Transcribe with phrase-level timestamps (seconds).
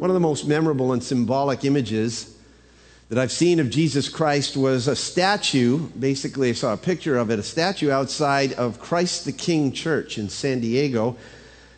[0.00, 2.34] One of the most memorable and symbolic images
[3.10, 5.76] that I've seen of Jesus Christ was a statue.
[5.78, 10.16] Basically, I saw a picture of it, a statue outside of Christ the King Church
[10.16, 11.18] in San Diego.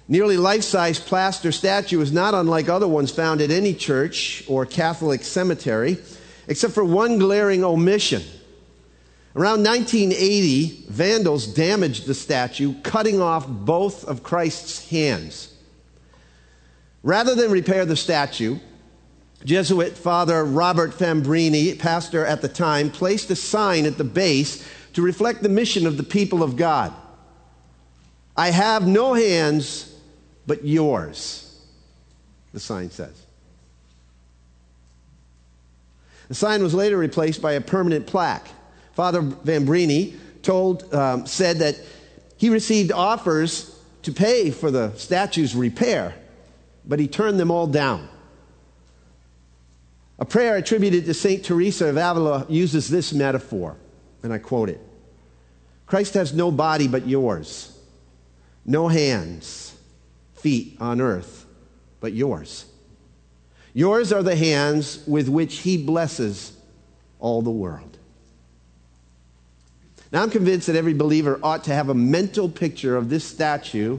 [0.07, 4.67] Nearly life size plaster statue is not unlike other ones found at any church or
[4.67, 5.99] Catholic cemetery,
[6.47, 8.23] except for one glaring omission.
[9.35, 15.52] Around 1980, vandals damaged the statue, cutting off both of Christ's hands.
[17.03, 18.59] Rather than repair the statue,
[19.45, 25.03] Jesuit Father Robert Fambrini, pastor at the time, placed a sign at the base to
[25.03, 26.93] reflect the mission of the people of God.
[28.37, 29.95] I have no hands
[30.47, 31.61] but yours,
[32.53, 33.15] the sign says.
[36.29, 38.47] The sign was later replaced by a permanent plaque.
[38.95, 41.79] Father Fambrini told, um, said that
[42.37, 46.15] he received offers to pay for the statue's repair,
[46.87, 48.09] but he turned them all down.
[50.19, 51.45] A prayer attributed to St.
[51.45, 53.77] Teresa of Avila uses this metaphor,
[54.23, 54.81] and I quote it
[55.87, 57.77] Christ has no body but yours,
[58.65, 59.77] no hands,
[60.35, 61.47] feet on earth
[62.01, 62.67] but yours.
[63.75, 66.53] Yours are the hands with which he blesses
[67.19, 67.97] all the world.
[70.13, 73.99] Now, I'm convinced that every believer ought to have a mental picture of this statue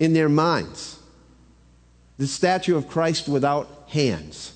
[0.00, 0.99] in their minds.
[2.20, 4.52] The statue of Christ without hands.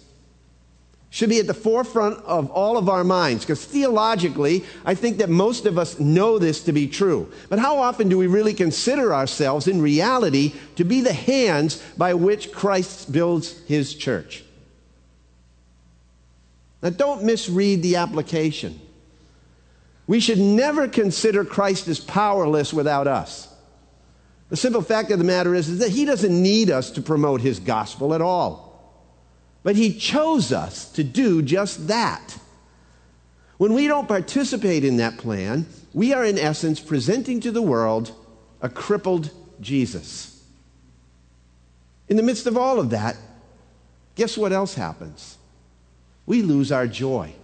[1.09, 5.31] Should be at the forefront of all of our minds because theologically, I think that
[5.31, 7.33] most of us know this to be true.
[7.49, 12.13] But how often do we really consider ourselves in reality to be the hands by
[12.13, 14.45] which Christ builds his church?
[16.83, 18.79] Now, don't misread the application.
[20.07, 23.54] We should never consider Christ as powerless without us.
[24.55, 27.41] The simple fact of the matter is, is that he doesn't need us to promote
[27.41, 29.03] his gospel at all.
[29.65, 32.39] But he chose us to do just that.
[33.57, 38.13] When we don't participate in that plan, we are in essence presenting to the world
[38.63, 39.29] a crippled
[39.61, 40.41] Jesus.
[42.09, 43.17] In the midst of all of that,
[44.15, 45.37] guess what else happens?
[46.27, 47.35] We lose our joy.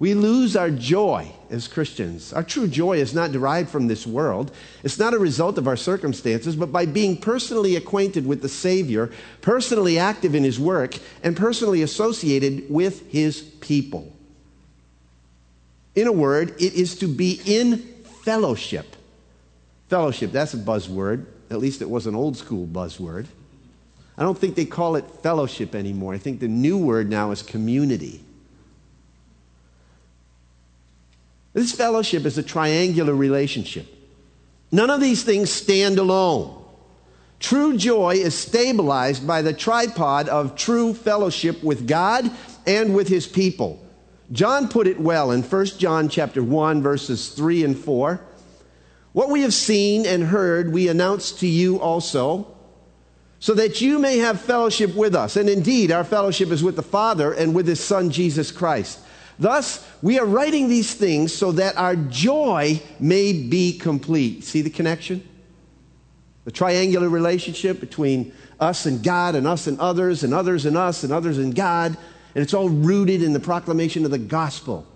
[0.00, 2.32] We lose our joy as Christians.
[2.32, 4.52] Our true joy is not derived from this world.
[4.84, 9.10] It's not a result of our circumstances, but by being personally acquainted with the Savior,
[9.40, 14.12] personally active in His work, and personally associated with His people.
[15.96, 17.78] In a word, it is to be in
[18.22, 18.94] fellowship.
[19.88, 21.26] Fellowship, that's a buzzword.
[21.50, 23.26] At least it was an old school buzzword.
[24.16, 26.14] I don't think they call it fellowship anymore.
[26.14, 28.22] I think the new word now is community.
[31.58, 33.84] This fellowship is a triangular relationship.
[34.70, 36.64] None of these things stand alone.
[37.40, 42.30] True joy is stabilized by the tripod of true fellowship with God
[42.64, 43.84] and with his people.
[44.30, 48.20] John put it well in 1 John chapter 1 verses 3 and 4.
[49.12, 52.54] What we have seen and heard we announce to you also,
[53.40, 55.34] so that you may have fellowship with us.
[55.34, 59.00] And indeed, our fellowship is with the Father and with his Son Jesus Christ.
[59.38, 64.44] Thus, we are writing these things so that our joy may be complete.
[64.44, 65.26] See the connection?
[66.44, 71.04] The triangular relationship between us and God, and us and others, and others and us,
[71.04, 71.96] and others and God.
[72.34, 74.86] And it's all rooted in the proclamation of the gospel.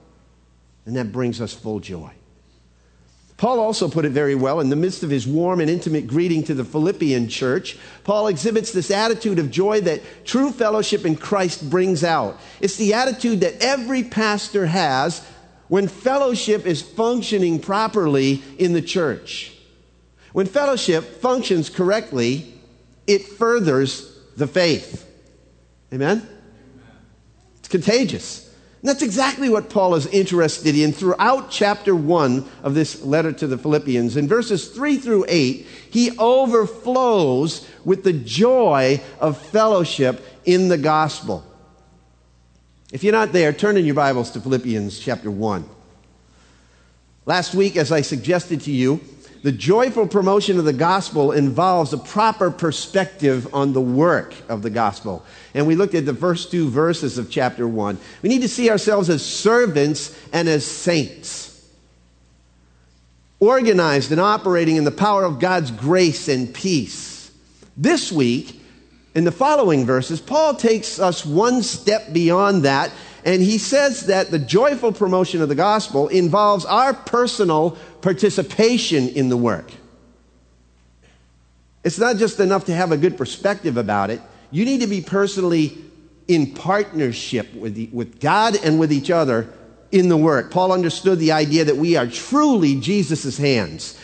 [0.87, 2.11] And that brings us full joy.
[3.43, 6.45] Paul also put it very well in the midst of his warm and intimate greeting
[6.45, 7.77] to the Philippian church.
[8.05, 12.39] Paul exhibits this attitude of joy that true fellowship in Christ brings out.
[12.61, 15.27] It's the attitude that every pastor has
[15.67, 19.53] when fellowship is functioning properly in the church.
[20.33, 22.55] When fellowship functions correctly,
[23.09, 25.05] it furthers the faith.
[25.93, 26.25] Amen?
[27.59, 28.52] It's contagious.
[28.83, 33.47] And that's exactly what Paul is interested in throughout chapter 1 of this letter to
[33.47, 34.17] the Philippians.
[34.17, 41.45] In verses 3 through 8, he overflows with the joy of fellowship in the gospel.
[42.93, 45.65] If you're not there, turn in your Bibles to Philippians chapter 1.
[47.25, 49.01] Last week, as I suggested to you,
[49.45, 54.71] the joyful promotion of the gospel involves a proper perspective on the work of the
[54.71, 55.25] gospel.
[55.55, 57.99] And we looked at the first two verses of chapter 1.
[58.23, 61.65] We need to see ourselves as servants and as saints,
[63.39, 67.31] organized and operating in the power of God's grace and peace.
[67.77, 68.61] This week,
[69.15, 72.93] in the following verses, Paul takes us one step beyond that
[73.25, 79.29] and he says that the joyful promotion of the gospel involves our personal participation in
[79.29, 79.71] the work.
[81.85, 84.21] It's not just enough to have a good perspective about it.
[84.51, 85.79] You need to be personally
[86.29, 89.53] in partnership with, the, with God and with each other
[89.91, 90.51] in the work.
[90.51, 93.99] Paul understood the idea that we are truly Jesus' hands.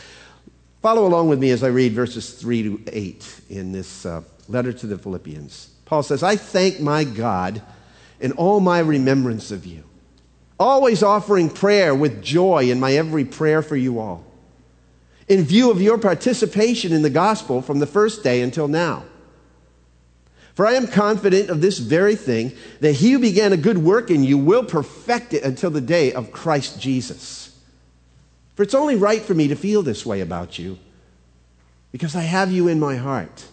[0.83, 4.73] Follow along with me as I read verses 3 to 8 in this uh, letter
[4.73, 5.71] to the Philippians.
[5.85, 7.63] Paul says, I thank my God
[8.21, 9.85] in all my remembrance of you,
[10.59, 14.25] always offering prayer with joy in my every prayer for you all,
[15.29, 19.05] in view of your participation in the gospel from the first day until now.
[20.55, 24.11] For I am confident of this very thing, that he who began a good work
[24.11, 27.57] in you will perfect it until the day of Christ Jesus.
[28.57, 30.79] For it's only right for me to feel this way about you,
[31.93, 33.45] because I have you in my heart.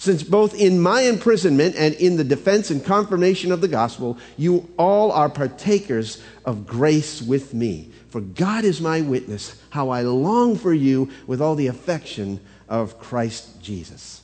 [0.00, 4.66] Since both in my imprisonment and in the defense and confirmation of the gospel, you
[4.78, 7.90] all are partakers of grace with me.
[8.08, 12.98] For God is my witness, how I long for you with all the affection of
[12.98, 14.22] Christ Jesus.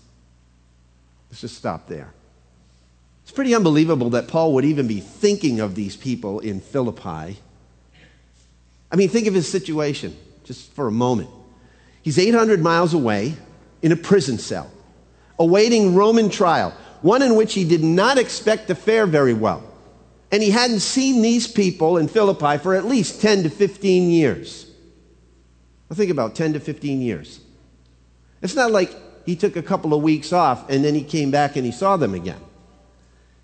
[1.29, 2.11] Let's just stop there.
[3.25, 7.37] It's pretty unbelievable that Paul would even be thinking of these people in Philippi.
[8.91, 11.29] I mean, think of his situation just for a moment.
[12.01, 13.35] He's 800 miles away
[13.83, 14.71] in a prison cell,
[15.39, 16.73] awaiting Roman trial,
[17.03, 19.63] one in which he did not expect to fare very well.
[20.33, 24.71] And he hadn't seen these people in Philippi for at least 10 to 15 years.
[25.89, 27.41] Well, think about 10 to 15 years.
[28.43, 28.95] It's not like
[29.25, 31.97] he took a couple of weeks off and then he came back and he saw
[31.97, 32.41] them again.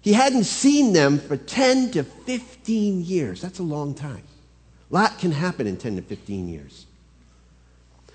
[0.01, 3.41] He hadn't seen them for 10 to 15 years.
[3.41, 4.25] That's a long time.
[4.91, 6.87] A lot can happen in 10 to 15 years.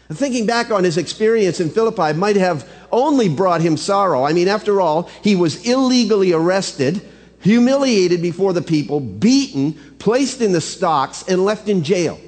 [0.10, 4.24] Thinking back on his experience in Philippi might have only brought him sorrow.
[4.24, 7.02] I mean, after all, he was illegally arrested,
[7.42, 12.20] humiliated before the people, beaten, placed in the stocks, and left in jail.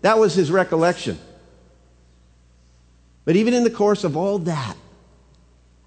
[0.00, 1.18] That was his recollection.
[3.26, 4.76] But even in the course of all that,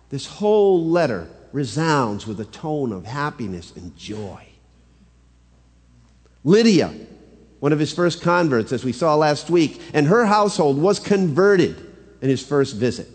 [0.09, 4.45] this whole letter resounds with a tone of happiness and joy.
[6.43, 6.93] Lydia,
[7.59, 11.75] one of his first converts, as we saw last week, and her household was converted
[12.21, 13.07] in his first visit.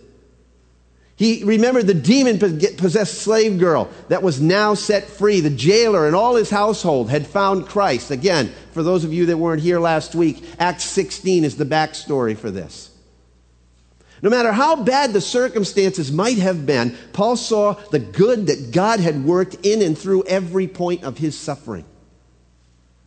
[1.17, 5.41] He remembered the demon possessed slave girl that was now set free.
[5.41, 8.11] The jailer and all his household had found Christ.
[8.11, 12.37] Again, for those of you that weren't here last week, Acts 16 is the backstory
[12.37, 12.91] for this.
[14.23, 18.99] No matter how bad the circumstances might have been, Paul saw the good that God
[18.99, 21.85] had worked in and through every point of his suffering.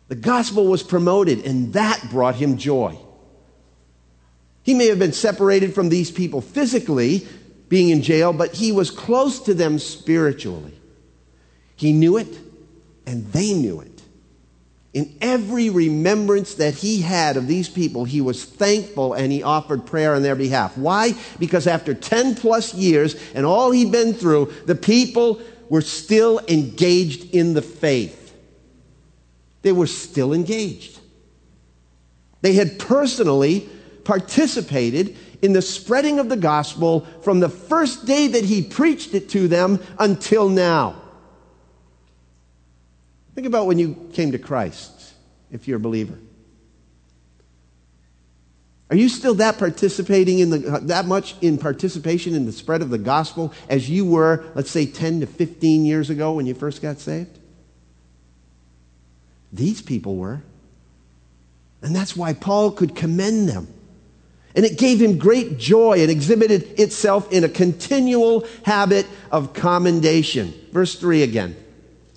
[0.08, 2.98] The gospel was promoted, and that brought him joy.
[4.62, 7.26] He may have been separated from these people physically,
[7.68, 10.72] being in jail, but he was close to them spiritually.
[11.76, 12.38] He knew it,
[13.06, 14.02] and they knew it.
[14.94, 19.86] In every remembrance that he had of these people, he was thankful and he offered
[19.86, 20.76] prayer on their behalf.
[20.78, 21.12] Why?
[21.38, 27.34] Because after 10 plus years and all he'd been through, the people were still engaged
[27.34, 28.17] in the faith.
[29.62, 30.98] They were still engaged.
[32.40, 33.68] They had personally
[34.04, 39.28] participated in the spreading of the gospel from the first day that he preached it
[39.30, 41.02] to them until now.
[43.34, 45.12] Think about when you came to Christ,
[45.50, 46.18] if you're a believer.
[48.90, 52.88] Are you still that participating in the, that much in participation in the spread of
[52.90, 56.80] the gospel as you were, let's say, 10 to 15 years ago when you first
[56.80, 57.37] got saved?
[59.52, 60.42] These people were.
[61.82, 63.68] And that's why Paul could commend them.
[64.54, 70.52] And it gave him great joy and exhibited itself in a continual habit of commendation.
[70.72, 71.56] Verse 3 again.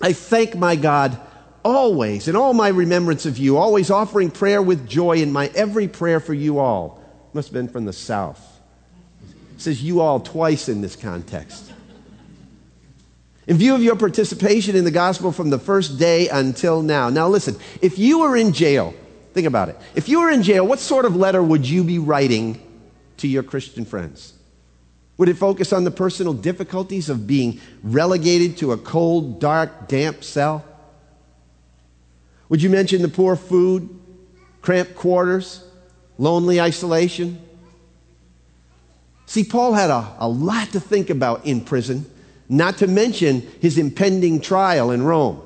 [0.00, 1.20] I thank my God
[1.64, 5.86] always in all my remembrance of you, always offering prayer with joy in my every
[5.86, 7.02] prayer for you all.
[7.32, 8.60] Must have been from the South.
[9.54, 11.71] It says you all twice in this context.
[13.46, 17.08] In view of your participation in the gospel from the first day until now.
[17.08, 18.94] Now, listen, if you were in jail,
[19.34, 19.76] think about it.
[19.94, 22.60] If you were in jail, what sort of letter would you be writing
[23.16, 24.34] to your Christian friends?
[25.18, 30.24] Would it focus on the personal difficulties of being relegated to a cold, dark, damp
[30.24, 30.64] cell?
[32.48, 33.88] Would you mention the poor food,
[34.60, 35.64] cramped quarters,
[36.18, 37.40] lonely isolation?
[39.26, 42.04] See, Paul had a, a lot to think about in prison,
[42.52, 45.40] not to mention his impending trial in Rome.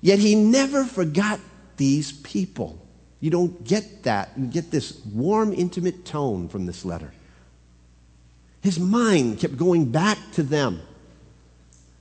[0.00, 1.38] Yet he never forgot
[1.76, 2.78] these people.
[3.20, 4.30] You don't get that.
[4.36, 7.12] You get this warm, intimate tone from this letter.
[8.62, 10.80] His mind kept going back to them.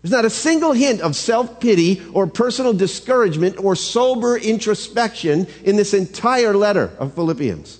[0.01, 5.75] There's not a single hint of self pity or personal discouragement or sober introspection in
[5.75, 7.79] this entire letter of Philippians.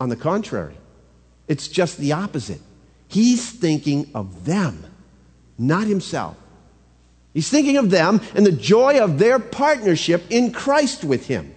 [0.00, 0.76] On the contrary,
[1.48, 2.60] It's just the opposite.
[3.08, 4.84] He's thinking of them,
[5.58, 6.36] not himself.
[7.34, 11.54] He's thinking of them and the joy of their partnership in Christ with him.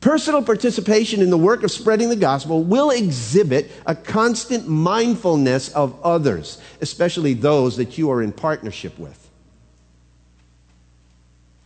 [0.00, 6.00] Personal participation in the work of spreading the gospel will exhibit a constant mindfulness of
[6.02, 9.30] others, especially those that you are in partnership with.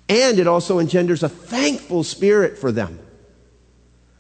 [0.09, 2.99] And it also engenders a thankful spirit for them.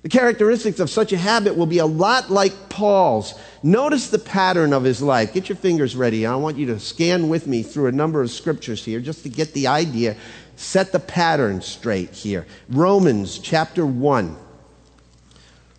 [0.02, 3.34] The characteristics of such a habit will be a lot like Paul's.
[3.62, 5.34] Notice the pattern of his life.
[5.34, 6.24] Get your fingers ready.
[6.24, 9.28] I want you to scan with me through a number of scriptures here just to
[9.28, 10.16] get the idea
[10.60, 12.46] set the pattern straight here.
[12.68, 14.36] Romans chapter 1.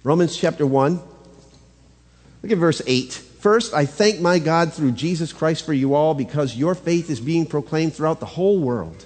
[0.03, 0.99] Romans chapter 1.
[2.41, 3.13] Look at verse 8.
[3.13, 7.19] First, I thank my God through Jesus Christ for you all because your faith is
[7.19, 9.05] being proclaimed throughout the whole world.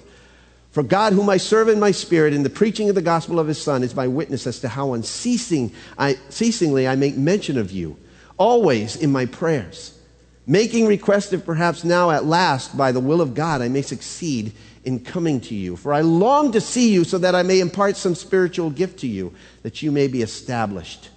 [0.76, 3.48] For God, whom I serve in my spirit in the preaching of the gospel of
[3.48, 7.72] his Son, is my witness as to how unceasing I, ceasingly I make mention of
[7.72, 7.96] you,
[8.36, 9.98] always in my prayers,
[10.46, 14.52] making request if perhaps now at last, by the will of God, I may succeed
[14.84, 15.76] in coming to you.
[15.76, 19.06] For I long to see you so that I may impart some spiritual gift to
[19.06, 21.08] you, that you may be established.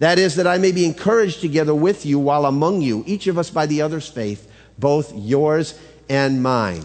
[0.00, 3.38] That is, that I may be encouraged together with you while among you, each of
[3.38, 5.80] us by the other's faith, both yours
[6.10, 6.84] and mine.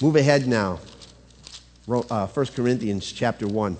[0.00, 0.80] Move ahead now.
[1.88, 3.76] Uh, 1 Corinthians chapter 1.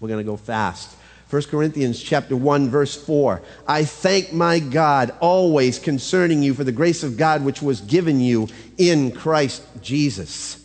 [0.00, 0.96] We're going to go fast.
[1.30, 3.42] 1 Corinthians chapter 1 verse 4.
[3.66, 8.20] I thank my God always concerning you for the grace of God which was given
[8.20, 10.64] you in Christ Jesus.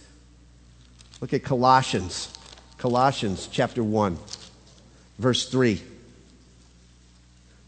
[1.22, 2.32] Look at Colossians.
[2.78, 4.18] Colossians chapter 1,
[5.18, 5.82] verse 3.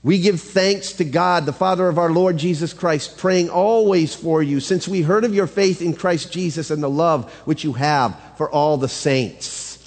[0.03, 4.41] We give thanks to God, the Father of our Lord Jesus Christ, praying always for
[4.41, 7.73] you, since we heard of your faith in Christ Jesus and the love which you
[7.73, 9.77] have for all the saints.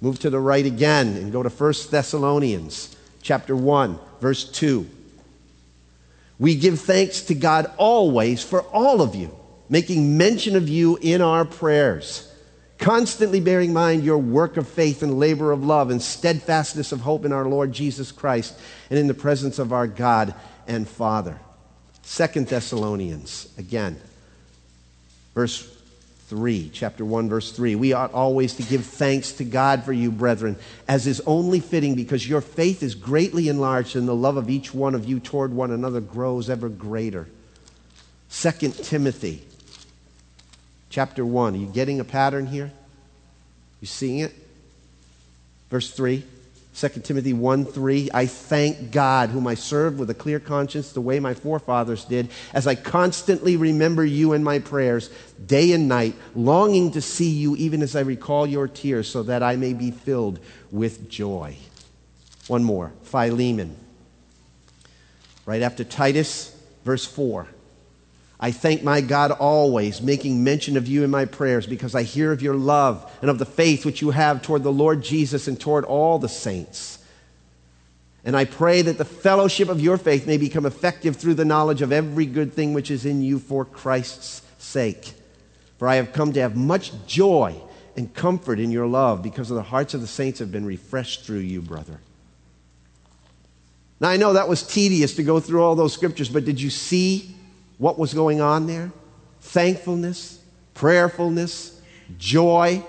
[0.00, 4.88] Move to the right again and go to 1 Thessalonians chapter 1, verse 2.
[6.38, 9.36] We give thanks to God always for all of you,
[9.68, 12.26] making mention of you in our prayers
[12.78, 17.02] constantly bearing in mind your work of faith and labor of love and steadfastness of
[17.02, 20.32] hope in our Lord Jesus Christ and in the presence of our God
[20.66, 21.38] and Father.
[22.00, 24.00] Second Thessalonians, again,
[25.34, 25.79] verse
[26.30, 27.74] 3, chapter 1, verse 3.
[27.74, 30.56] We ought always to give thanks to God for you, brethren,
[30.86, 34.72] as is only fitting, because your faith is greatly enlarged, and the love of each
[34.72, 37.26] one of you toward one another grows ever greater.
[38.28, 39.42] Second Timothy
[40.88, 41.54] chapter 1.
[41.54, 42.70] Are you getting a pattern here?
[43.80, 44.32] You seeing it?
[45.68, 46.22] Verse 3.
[46.74, 51.00] 2 Timothy 1 3, I thank God, whom I serve with a clear conscience, the
[51.00, 55.10] way my forefathers did, as I constantly remember you in my prayers,
[55.44, 59.42] day and night, longing to see you, even as I recall your tears, so that
[59.42, 60.38] I may be filled
[60.70, 61.56] with joy.
[62.46, 63.76] One more, Philemon.
[65.44, 67.48] Right after Titus, verse 4.
[68.42, 72.32] I thank my God always, making mention of you in my prayers, because I hear
[72.32, 75.60] of your love and of the faith which you have toward the Lord Jesus and
[75.60, 77.04] toward all the saints.
[78.24, 81.82] And I pray that the fellowship of your faith may become effective through the knowledge
[81.82, 85.12] of every good thing which is in you for Christ's sake.
[85.78, 87.60] For I have come to have much joy
[87.96, 91.38] and comfort in your love, because the hearts of the saints have been refreshed through
[91.40, 92.00] you, brother.
[94.00, 96.70] Now, I know that was tedious to go through all those scriptures, but did you
[96.70, 97.36] see
[97.80, 98.92] what was going on there
[99.40, 100.38] thankfulness,
[100.74, 101.80] prayerfulness,
[102.18, 102.84] joy,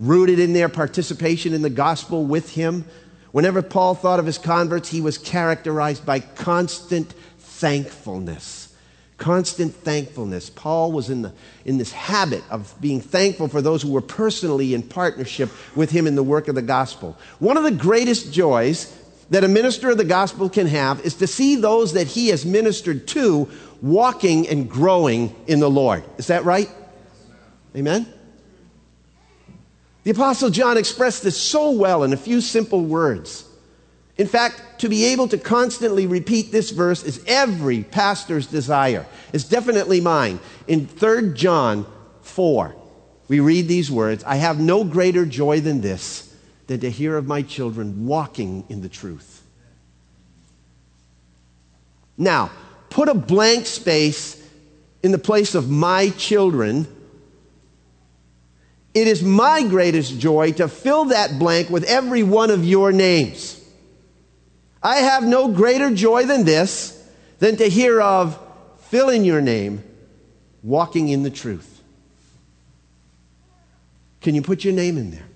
[0.00, 2.86] rooted in their participation in the gospel with him.
[3.30, 8.74] Whenever Paul thought of his converts, he was characterized by constant thankfulness.
[9.18, 10.48] Constant thankfulness.
[10.48, 11.32] Paul was in, the,
[11.66, 16.06] in this habit of being thankful for those who were personally in partnership with him
[16.06, 17.18] in the work of the gospel.
[17.38, 18.98] One of the greatest joys
[19.30, 22.44] that a minister of the gospel can have is to see those that he has
[22.44, 23.48] ministered to
[23.84, 26.02] walking and growing in the Lord.
[26.16, 26.70] Is that right?
[27.76, 28.10] Amen?
[30.04, 33.46] The Apostle John expressed this so well in a few simple words.
[34.16, 39.04] In fact, to be able to constantly repeat this verse is every pastor's desire.
[39.34, 40.40] It's definitely mine.
[40.66, 41.84] In 3 John
[42.22, 42.74] 4,
[43.28, 46.34] we read these words I have no greater joy than this,
[46.68, 49.42] than to hear of my children walking in the truth.
[52.16, 52.50] Now,
[52.94, 54.40] put a blank space
[55.02, 56.86] in the place of my children,
[58.94, 63.60] it is my greatest joy to fill that blank with every one of your names.
[64.80, 67.04] I have no greater joy than this,
[67.40, 68.38] than to hear of,
[68.82, 69.82] fill in your name,
[70.62, 71.82] walking in the truth.
[74.20, 75.26] Can you put your name in there?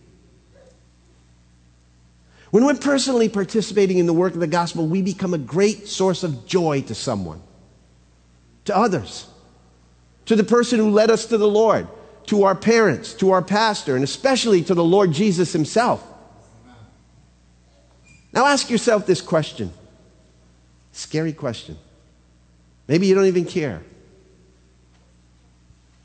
[2.52, 6.22] When we're personally participating in the work of the gospel, we become a great source
[6.22, 7.42] of joy to someone,
[8.68, 9.26] to others,
[10.26, 11.88] to the person who led us to the Lord,
[12.26, 16.06] to our parents, to our pastor, and especially to the Lord Jesus himself.
[18.30, 19.72] Now ask yourself this question.
[20.92, 21.78] Scary question.
[22.86, 23.82] Maybe you don't even care.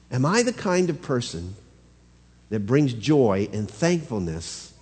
[0.09, 1.55] Am I the kind of person
[2.49, 4.73] that brings joy and thankfulness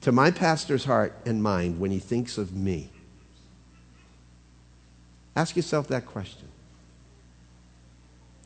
[0.00, 2.90] to my pastor's heart and mind when he thinks of me?
[5.36, 6.48] Ask yourself that question.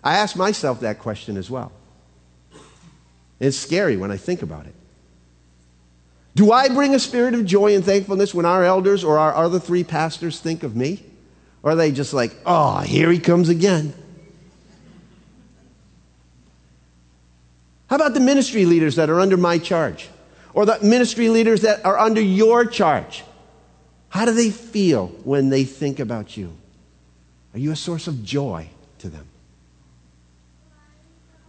[0.04, 1.73] I ask myself that question as well.
[3.40, 4.75] It's scary when I think about it.
[6.34, 9.58] Do I bring a spirit of joy and thankfulness when our elders or our other
[9.58, 11.02] three pastors think of me?
[11.62, 13.94] Or are they just like, oh, here he comes again?
[17.87, 20.08] How about the ministry leaders that are under my charge?
[20.52, 23.25] Or the ministry leaders that are under your charge?
[24.11, 26.52] How do they feel when they think about you?
[27.54, 28.68] Are you a source of joy
[28.99, 29.26] to them?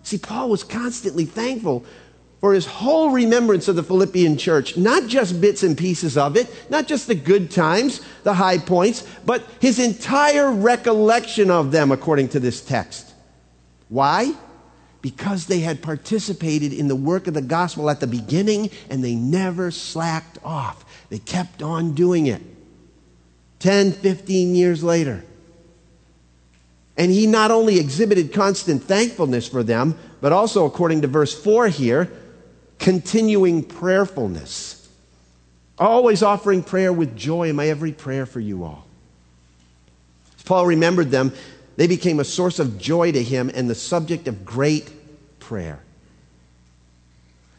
[0.05, 1.83] See, Paul was constantly thankful
[2.39, 6.47] for his whole remembrance of the Philippian church, not just bits and pieces of it,
[6.69, 12.29] not just the good times, the high points, but his entire recollection of them, according
[12.29, 13.13] to this text.
[13.89, 14.35] Why?
[15.01, 19.15] Because they had participated in the work of the gospel at the beginning and they
[19.15, 20.85] never slacked off.
[21.09, 22.43] They kept on doing it.
[23.57, 25.23] 10, 15 years later.
[26.97, 31.67] And he not only exhibited constant thankfulness for them, but also, according to verse 4
[31.67, 32.11] here,
[32.79, 34.87] continuing prayerfulness.
[35.77, 38.87] Always offering prayer with joy in my every prayer for you all.
[40.37, 41.33] As Paul remembered them,
[41.75, 44.89] they became a source of joy to him and the subject of great
[45.39, 45.79] prayer.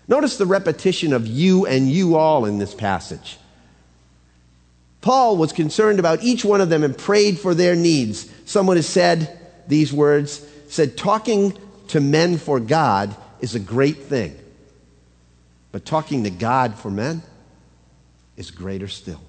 [0.08, 3.38] Notice the repetition of you and you all in this passage.
[5.00, 8.30] Paul was concerned about each one of them and prayed for their needs.
[8.46, 11.52] Someone has said these words, said, talking
[11.88, 14.36] to men for God is a great thing.
[15.72, 17.22] But talking to God for men
[18.36, 19.20] is greater still.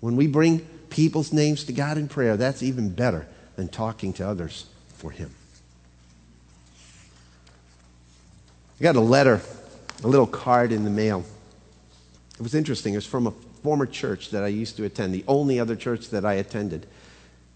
[0.00, 0.60] When we bring
[0.90, 5.34] people's names to God in prayer, that's even better than talking to others for Him.
[8.78, 9.40] I got a letter,
[10.04, 11.24] a little card in the mail.
[12.34, 12.92] It was interesting.
[12.92, 16.10] It was from a former church that I used to attend, the only other church
[16.10, 16.86] that I attended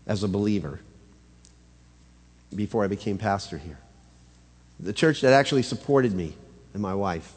[0.07, 0.81] as a believer
[2.55, 3.79] before I became pastor here
[4.81, 6.35] the church that actually supported me
[6.75, 7.33] and my wife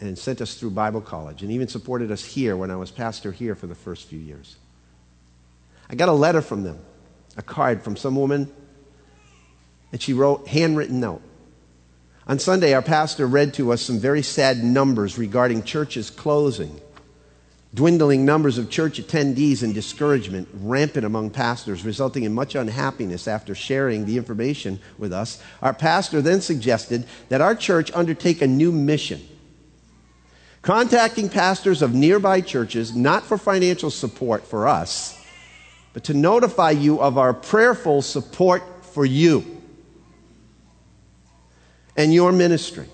[0.00, 3.30] and sent us through Bible college and even supported us here when I was pastor
[3.30, 4.56] here for the first few years.
[5.88, 6.78] I got a letter from them,
[7.36, 8.50] a card from some woman,
[9.92, 11.20] and she wrote handwritten note.
[12.26, 16.80] On Sunday, our pastor read to us some very sad numbers regarding churches closing
[17.74, 23.54] Dwindling numbers of church attendees and discouragement rampant among pastors, resulting in much unhappiness after
[23.54, 25.42] sharing the information with us.
[25.62, 29.22] Our pastor then suggested that our church undertake a new mission,
[30.60, 35.18] contacting pastors of nearby churches, not for financial support for us,
[35.94, 39.62] but to notify you of our prayerful support for you
[41.96, 42.86] and your ministry.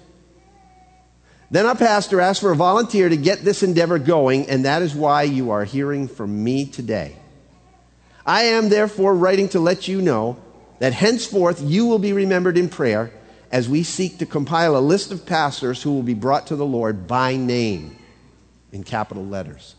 [1.50, 4.94] Then our pastor asked for a volunteer to get this endeavor going, and that is
[4.94, 7.16] why you are hearing from me today.
[8.26, 10.37] I am therefore writing to let you know
[10.78, 13.11] that henceforth you will be remembered in prayer
[13.50, 16.66] as we seek to compile a list of pastors who will be brought to the
[16.66, 17.96] Lord by name
[18.70, 19.74] in capital letters.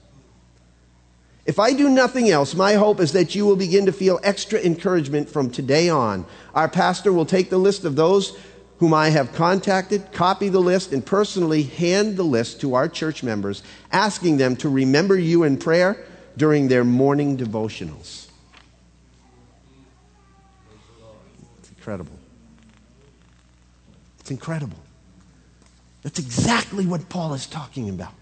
[1.46, 4.60] If I do nothing else, my hope is that you will begin to feel extra
[4.60, 6.26] encouragement from today on.
[6.54, 8.38] Our pastor will take the list of those
[8.80, 13.24] whom I have contacted, copy the list, and personally hand the list to our church
[13.24, 13.62] members,
[13.92, 16.02] asking them to remember you in prayer
[16.38, 18.28] during their morning devotionals.
[21.60, 22.18] It's incredible.
[24.22, 24.78] It's incredible.
[26.02, 28.14] That's exactly what Paul is talking about.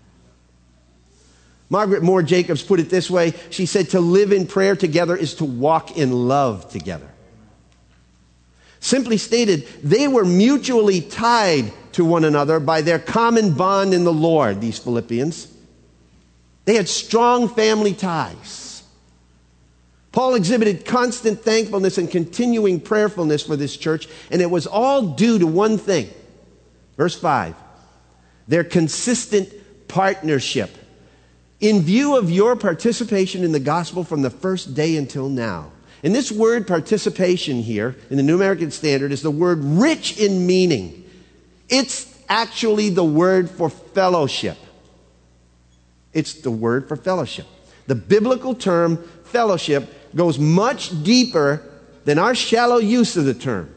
[1.69, 3.33] Margaret Moore Jacobs put it this way.
[3.51, 7.09] She said, To live in prayer together is to walk in love together.
[8.79, 14.13] Simply stated, they were mutually tied to one another by their common bond in the
[14.13, 15.47] Lord, these Philippians.
[16.65, 18.83] They had strong family ties.
[20.11, 25.39] Paul exhibited constant thankfulness and continuing prayerfulness for this church, and it was all due
[25.39, 26.09] to one thing.
[26.97, 27.55] Verse 5
[28.47, 29.49] their consistent
[29.87, 30.69] partnership.
[31.59, 35.71] In view of your participation in the gospel from the first day until now,
[36.07, 40.47] and this word participation here in the New American Standard is the word rich in
[40.47, 41.03] meaning.
[41.67, 44.57] It's actually the word for fellowship.
[46.13, 47.45] It's the word for fellowship.
[47.87, 51.61] The biblical term fellowship goes much deeper
[52.05, 53.69] than our shallow use of the term.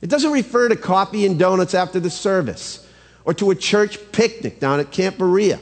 [0.00, 2.88] It doesn't refer to coffee and donuts after the service
[3.26, 5.60] or to a church picnic down at Camp Berea.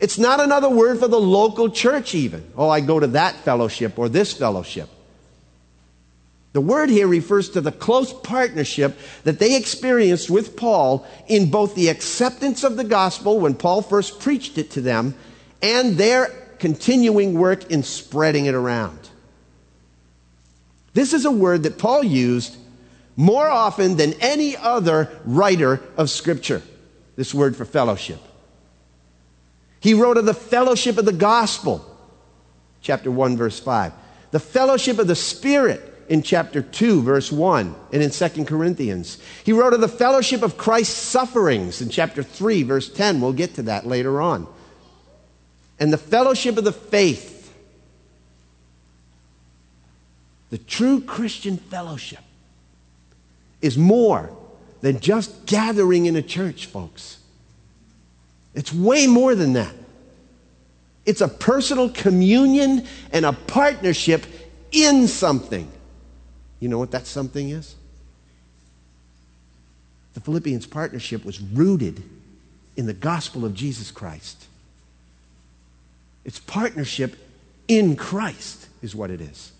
[0.00, 2.44] It's not another word for the local church, even.
[2.56, 4.88] Oh, I go to that fellowship or this fellowship.
[6.56, 11.74] The word here refers to the close partnership that they experienced with Paul in both
[11.74, 15.14] the acceptance of the gospel when Paul first preached it to them
[15.60, 18.98] and their continuing work in spreading it around.
[20.94, 22.56] This is a word that Paul used
[23.16, 26.62] more often than any other writer of Scripture,
[27.16, 28.22] this word for fellowship.
[29.80, 31.84] He wrote of the fellowship of the gospel,
[32.80, 33.92] chapter 1, verse 5.
[34.30, 39.18] The fellowship of the Spirit in chapter 2, verse 1, and in 2 Corinthians.
[39.44, 43.20] He wrote of the fellowship of Christ's sufferings in chapter 3, verse 10.
[43.20, 44.46] We'll get to that later on.
[45.78, 47.34] And the fellowship of the faith.
[50.50, 52.20] The true Christian fellowship
[53.60, 54.30] is more
[54.80, 57.18] than just gathering in a church, folks.
[58.54, 59.74] It's way more than that.
[61.04, 64.24] It's a personal communion and a partnership
[64.72, 65.70] in something.
[66.60, 67.74] You know what that something is?
[70.14, 72.02] The Philippians partnership was rooted
[72.76, 74.46] in the gospel of Jesus Christ.
[76.24, 77.16] It's partnership
[77.68, 79.52] in Christ, is what it is.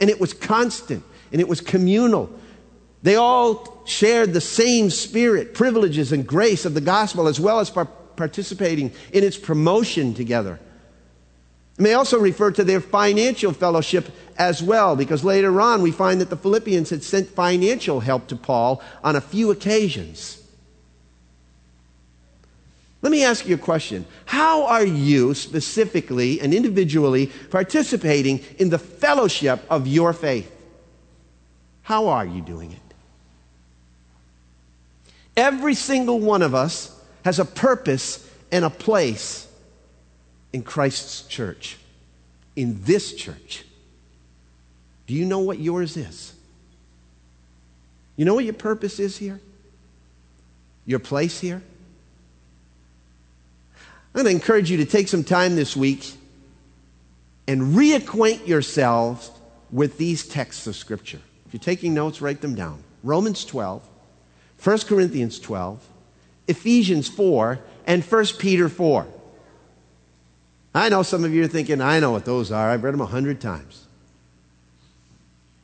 [0.00, 2.30] And it was constant and it was communal.
[3.02, 7.68] They all shared the same spirit, privileges, and grace of the gospel, as well as
[7.68, 10.60] par- participating in its promotion together.
[11.78, 16.20] It may also refer to their financial fellowship as well, because later on we find
[16.20, 20.42] that the Philippians had sent financial help to Paul on a few occasions.
[23.00, 24.06] Let me ask you a question.
[24.26, 30.50] How are you specifically and individually participating in the fellowship of your faith?
[31.82, 32.78] How are you doing it?
[35.36, 39.48] Every single one of us has a purpose and a place
[40.52, 41.78] in Christ's church,
[42.56, 43.64] in this church.
[45.06, 46.34] Do you know what yours is?
[48.16, 49.40] You know what your purpose is here?
[50.84, 51.62] Your place here?
[54.14, 56.12] I'm going to encourage you to take some time this week
[57.48, 59.30] and reacquaint yourselves
[59.70, 61.20] with these texts of Scripture.
[61.46, 62.82] If you're taking notes, write them down.
[63.02, 63.82] Romans 12,
[64.62, 65.82] 1 Corinthians 12,
[66.46, 69.06] Ephesians 4, and 1 Peter 4.
[70.74, 72.70] I know some of you are thinking, I know what those are.
[72.70, 73.86] I've read them a hundred times.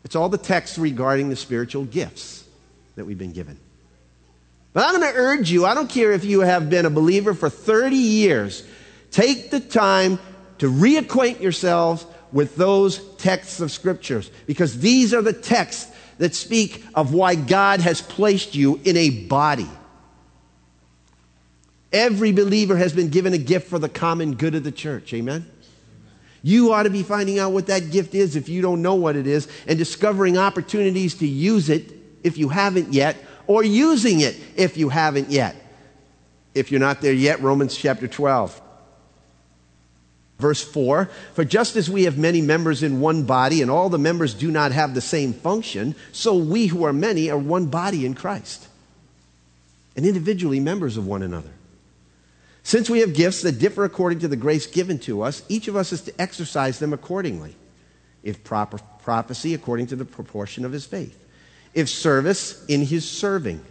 [0.05, 2.45] It's all the texts regarding the spiritual gifts
[2.97, 3.59] that we've been given.
[4.73, 7.35] But I'm going to urge you, I don't care if you have been a believer
[7.35, 8.65] for 30 years,
[9.11, 10.19] take the time
[10.59, 16.85] to reacquaint yourselves with those texts of scriptures because these are the texts that speak
[16.95, 19.69] of why God has placed you in a body.
[21.93, 25.15] Every believer has been given a gift for the common good of the church.
[25.15, 25.51] Amen?
[26.43, 29.17] You ought to be finding out what that gift is if you don't know what
[29.17, 34.37] it is and discovering opportunities to use it if you haven't yet or using it
[34.57, 35.57] if you haven't yet.
[36.55, 38.61] If you're not there yet, Romans chapter 12.
[40.39, 43.99] Verse 4 For just as we have many members in one body, and all the
[43.99, 48.07] members do not have the same function, so we who are many are one body
[48.07, 48.69] in Christ,
[49.97, 51.51] and individually members of one another.
[52.69, 55.77] Since we have gifts that differ according to the grace given to us, each of
[55.77, 57.57] us is to exercise them accordingly.
[58.23, 61.19] If proper prophecy, according to the proportion of his faith.
[61.73, 63.65] If service, in his serving.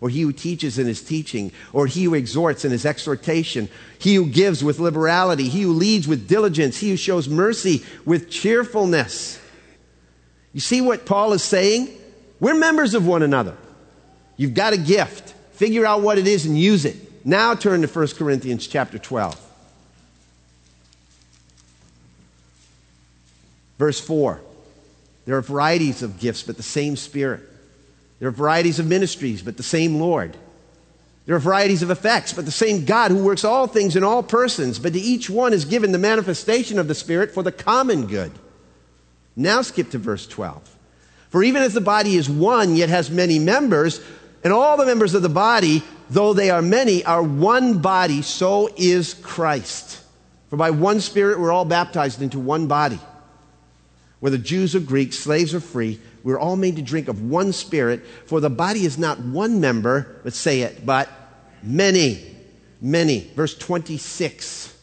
[0.00, 1.50] Or he who teaches in his teaching.
[1.72, 3.68] Or he who exhorts in his exhortation.
[3.98, 5.48] He who gives with liberality.
[5.48, 6.78] He who leads with diligence.
[6.78, 9.40] He who shows mercy with cheerfulness.
[10.52, 11.90] You see what Paul is saying?
[12.38, 13.56] We're members of one another.
[14.36, 15.34] You've got a gift.
[15.54, 17.03] Figure out what it is and use it.
[17.24, 19.40] Now turn to 1 Corinthians chapter 12.
[23.78, 24.40] Verse 4.
[25.24, 27.40] There are varieties of gifts, but the same Spirit.
[28.18, 30.36] There are varieties of ministries, but the same Lord.
[31.26, 34.22] There are varieties of effects, but the same God who works all things in all
[34.22, 38.06] persons, but to each one is given the manifestation of the Spirit for the common
[38.06, 38.32] good.
[39.34, 40.76] Now skip to verse 12.
[41.30, 44.00] For even as the body is one, yet has many members,
[44.44, 48.70] and all the members of the body, though they are many, are one body, so
[48.76, 50.02] is Christ.
[50.50, 53.00] For by one Spirit we're all baptized into one body.
[54.20, 58.06] Whether Jews or Greeks, slaves or free, we're all made to drink of one Spirit,
[58.26, 61.10] for the body is not one member, but say it, but
[61.62, 62.22] many.
[62.80, 63.30] many.
[63.34, 64.74] Verse 26.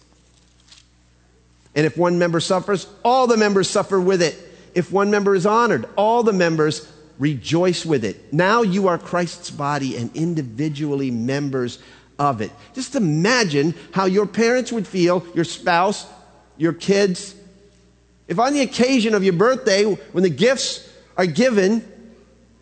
[1.74, 4.36] And if one member suffers, all the members suffer with it.
[4.76, 8.34] If one member is honored, all the members rejoice with it.
[8.34, 11.78] Now you are Christ's body and individually members
[12.18, 12.52] of it.
[12.74, 16.08] Just imagine how your parents would feel, your spouse,
[16.58, 17.36] your kids,
[18.28, 21.86] if on the occasion of your birthday, when the gifts are given,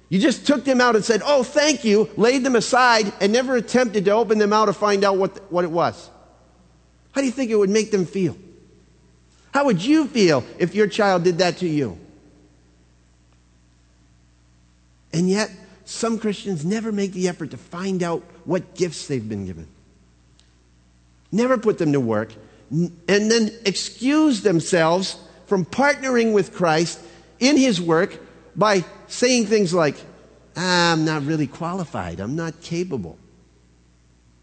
[0.09, 3.55] you just took them out and said, Oh, thank you, laid them aside, and never
[3.55, 6.09] attempted to open them out to find out what, what it was.
[7.11, 8.35] How do you think it would make them feel?
[9.53, 11.99] How would you feel if your child did that to you?
[15.13, 15.51] And yet,
[15.85, 19.67] some Christians never make the effort to find out what gifts they've been given.
[21.31, 22.33] Never put them to work,
[22.71, 25.17] and then excuse themselves
[25.47, 26.99] from partnering with Christ
[27.39, 28.19] in his work
[28.55, 29.95] by saying things like,
[30.55, 33.17] ah, I'm not really qualified, I'm not capable.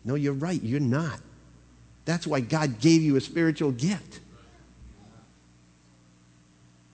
[0.05, 1.20] No, you're right, you're not.
[2.05, 4.20] That's why God gave you a spiritual gift.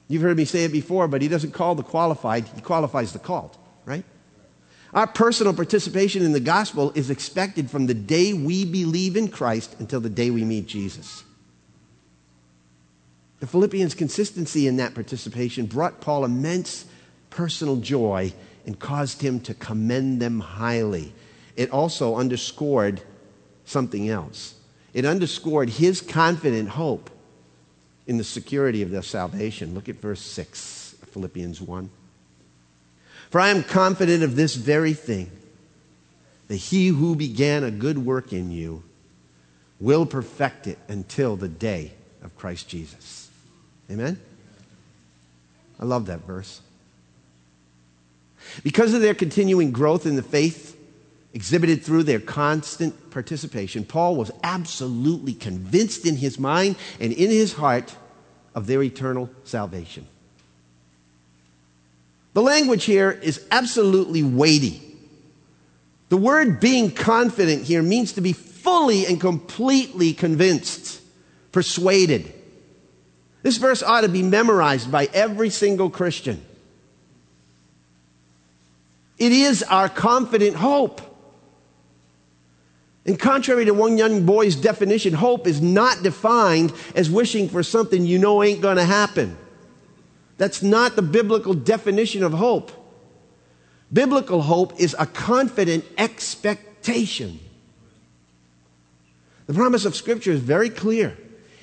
[0.08, 3.18] You've heard me say it before, but He doesn't call the qualified, He qualifies the
[3.18, 4.04] called, right?
[4.94, 9.74] Our personal participation in the gospel is expected from the day we believe in Christ
[9.78, 11.24] until the day we meet Jesus.
[13.40, 16.84] The Philippians' consistency in that participation brought Paul immense
[17.30, 18.32] personal joy
[18.66, 21.12] and caused him to commend them highly.
[21.56, 23.02] It also underscored
[23.64, 24.54] something else.
[24.92, 27.10] It underscored his confident hope
[28.06, 29.74] in the security of their salvation.
[29.74, 31.90] Look at verse 6, Philippians 1.
[33.32, 35.30] For I am confident of this very thing,
[36.48, 38.84] that he who began a good work in you
[39.80, 41.92] will perfect it until the day
[42.22, 43.30] of Christ Jesus.
[43.90, 44.20] Amen?
[45.80, 46.60] I love that verse.
[48.62, 50.76] Because of their continuing growth in the faith
[51.32, 57.54] exhibited through their constant participation, Paul was absolutely convinced in his mind and in his
[57.54, 57.96] heart
[58.54, 60.06] of their eternal salvation.
[62.34, 64.80] The language here is absolutely weighty.
[66.08, 71.00] The word being confident here means to be fully and completely convinced,
[71.52, 72.32] persuaded.
[73.42, 76.44] This verse ought to be memorized by every single Christian.
[79.18, 81.00] It is our confident hope.
[83.04, 88.04] And contrary to one young boy's definition, hope is not defined as wishing for something
[88.04, 89.36] you know ain't going to happen.
[90.42, 92.72] That's not the biblical definition of hope.
[93.92, 97.38] Biblical hope is a confident expectation.
[99.46, 101.16] The promise of Scripture is very clear.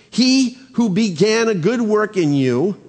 [0.09, 2.79] He who began a good work in you,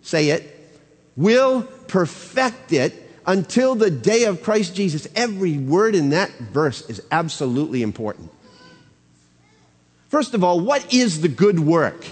[0.00, 0.80] say it,
[1.14, 2.94] will perfect it
[3.26, 5.06] until the day of Christ Jesus.
[5.14, 8.32] Every word in that verse is absolutely important.
[10.08, 12.02] First of all, what is the good work?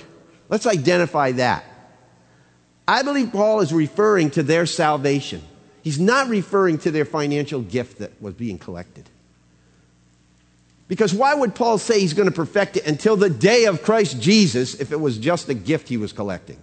[0.50, 1.64] Let's identify that.
[2.88, 5.42] I believe Paul is referring to their salvation.
[5.82, 9.08] He's not referring to their financial gift that was being collected.
[10.88, 14.20] Because why would Paul say he's going to perfect it until the day of Christ
[14.20, 16.58] Jesus if it was just a gift he was collecting?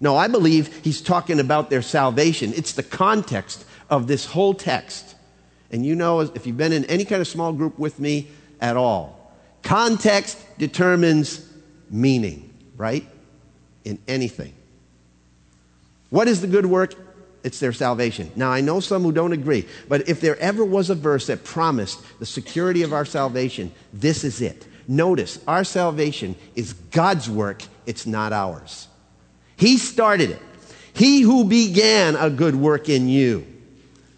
[0.00, 2.52] No, I believe he's talking about their salvation.
[2.54, 5.14] It's the context of this whole text.
[5.70, 8.28] And you know, if you've been in any kind of small group with me
[8.60, 11.44] at all, context determines
[11.90, 13.06] meaning, right?
[13.88, 14.52] In anything.
[16.10, 16.94] What is the good work?
[17.44, 18.30] it's their salvation.
[18.36, 21.44] Now, I know some who don't agree, but if there ever was a verse that
[21.44, 24.66] promised the security of our salvation, this is it.
[24.86, 28.88] Notice, our salvation is God's work, it's not ours.
[29.56, 30.42] He started it.
[30.92, 33.46] He who began a good work in you.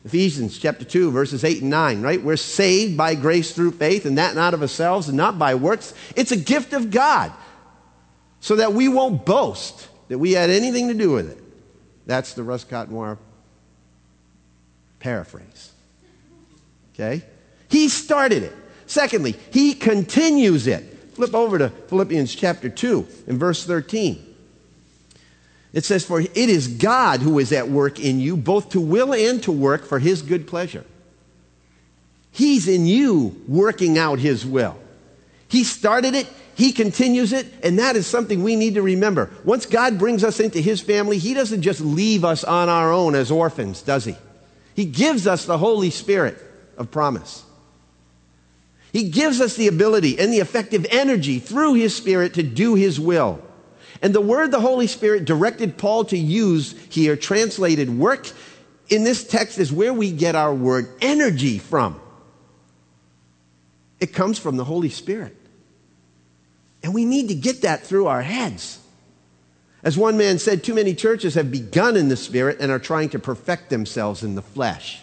[0.05, 2.23] Ephesians chapter 2, verses 8 and 9, right?
[2.23, 5.93] We're saved by grace through faith, and that not of ourselves and not by works.
[6.17, 7.33] It's a gift of God,
[8.41, 11.43] so that we won't boast that we had anything to do with it.
[12.07, 13.19] That's the Russ Cottonwar
[14.99, 15.73] paraphrase.
[16.95, 17.23] Okay?
[17.69, 18.53] He started it.
[18.87, 20.83] Secondly, he continues it.
[21.15, 24.27] Flip over to Philippians chapter 2 and verse 13.
[25.73, 29.15] It says, For it is God who is at work in you, both to will
[29.15, 30.85] and to work for his good pleasure.
[32.33, 34.77] He's in you working out his will.
[35.49, 36.27] He started it,
[36.61, 39.31] he continues it, and that is something we need to remember.
[39.47, 43.15] Once God brings us into His family, He doesn't just leave us on our own
[43.15, 44.15] as orphans, does He?
[44.75, 46.37] He gives us the Holy Spirit
[46.77, 47.45] of promise.
[48.93, 53.01] He gives us the ability and the effective energy through His Spirit to do His
[53.01, 53.41] will.
[54.03, 58.31] And the word the Holy Spirit directed Paul to use here, translated work,
[58.91, 61.99] in this text is where we get our word energy from.
[63.99, 65.39] It comes from the Holy Spirit.
[66.83, 68.79] And we need to get that through our heads.
[69.83, 73.09] As one man said, too many churches have begun in the Spirit and are trying
[73.11, 75.01] to perfect themselves in the flesh.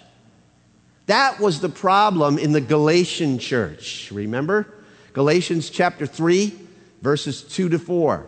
[1.07, 4.11] That was the problem in the Galatian church.
[4.11, 4.67] Remember?
[5.13, 6.53] Galatians chapter 3,
[7.01, 8.25] verses 2 to 4.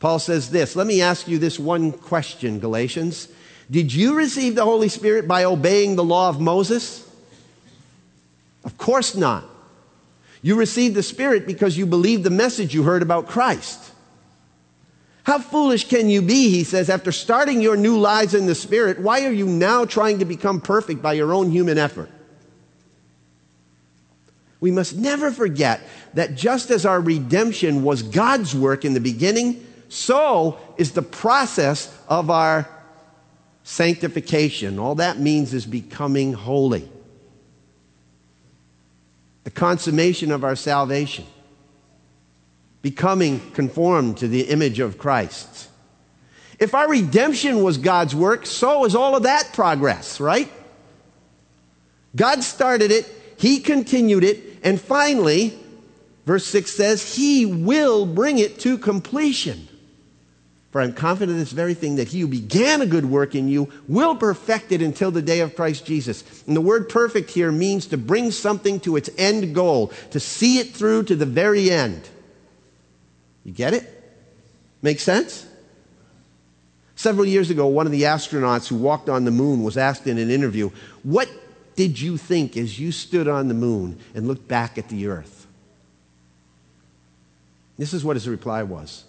[0.00, 3.28] Paul says this Let me ask you this one question, Galatians.
[3.70, 7.06] Did you receive the Holy Spirit by obeying the law of Moses?
[8.64, 9.44] Of course not.
[10.42, 13.92] You received the Spirit because you believed the message you heard about Christ.
[15.24, 18.98] How foolish can you be, he says, after starting your new lives in the Spirit?
[18.98, 22.10] Why are you now trying to become perfect by your own human effort?
[24.60, 25.82] We must never forget
[26.14, 31.94] that just as our redemption was God's work in the beginning, so is the process
[32.08, 32.68] of our
[33.62, 34.78] sanctification.
[34.78, 36.88] All that means is becoming holy.
[39.48, 41.24] The consummation of our salvation
[42.82, 45.70] becoming conformed to the image of Christ.
[46.58, 50.52] If our redemption was God's work, so is all of that progress, right?
[52.14, 55.58] God started it, He continued it, and finally,
[56.26, 59.66] verse 6 says, He will bring it to completion.
[60.70, 63.48] For I'm confident in this very thing that he who began a good work in
[63.48, 66.44] you will perfect it until the day of Christ Jesus.
[66.46, 70.58] And the word perfect here means to bring something to its end goal, to see
[70.58, 72.06] it through to the very end.
[73.44, 73.94] You get it?
[74.82, 75.46] Make sense?
[76.96, 80.18] Several years ago, one of the astronauts who walked on the moon was asked in
[80.18, 80.70] an interview,
[81.02, 81.30] What
[81.76, 85.46] did you think as you stood on the moon and looked back at the earth?
[87.78, 89.04] This is what his reply was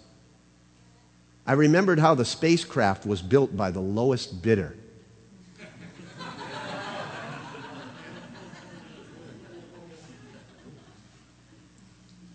[1.50, 4.76] I remembered how the spacecraft was built by the lowest bidder.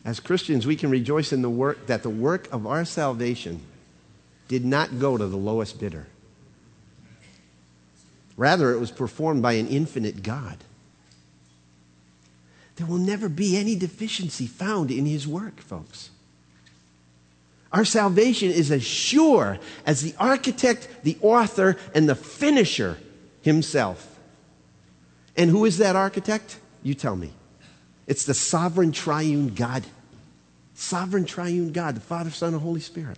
[0.03, 3.61] As Christians, we can rejoice in the work that the work of our salvation
[4.49, 6.07] did not go to the lowest bidder.
[8.35, 10.57] Rather, it was performed by an infinite God.
[12.75, 16.09] There will never be any deficiency found in his work, folks.
[17.75, 22.97] Our salvation is as sure as the architect, the author, and the finisher
[23.41, 24.17] himself.
[25.35, 26.57] And who is that architect?
[26.83, 27.33] You tell me.
[28.07, 29.83] It's the sovereign triune God.
[30.73, 33.17] Sovereign triune God, the Father, Son, and Holy Spirit.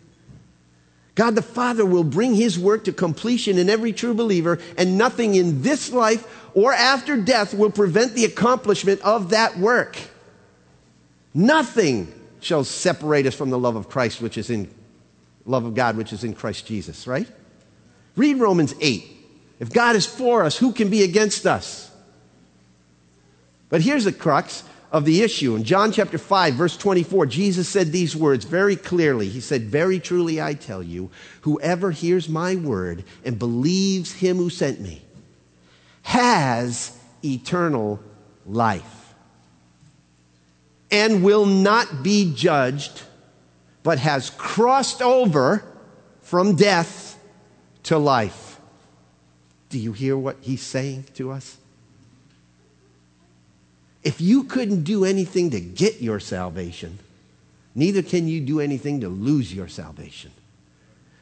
[1.13, 5.35] God the Father will bring his work to completion in every true believer, and nothing
[5.35, 9.99] in this life or after death will prevent the accomplishment of that work.
[11.35, 14.69] Nothing shall separate us from the love of Christ, which is in
[15.45, 17.27] love of God, which is in Christ Jesus, right?
[18.15, 19.05] Read Romans 8.
[19.59, 21.89] If God is for us, who can be against us?
[23.69, 25.55] But here's the crux of the issue.
[25.55, 29.27] In John chapter 5, verse 24, Jesus said these words very clearly.
[29.27, 31.09] He said, Very truly I tell you,
[31.41, 35.01] whoever hears my word and believes him who sent me
[36.03, 37.99] has eternal
[38.45, 39.06] life
[40.91, 43.03] and will not be judged,
[43.83, 45.63] but has crossed over
[46.21, 47.19] from death
[47.83, 48.59] to life.
[49.69, 51.57] Do you hear what he's saying to us?
[54.03, 56.99] If you couldn't do anything to get your salvation,
[57.75, 60.31] neither can you do anything to lose your salvation.